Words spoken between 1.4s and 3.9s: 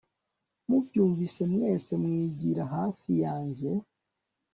mwese mwigira hafi yanjye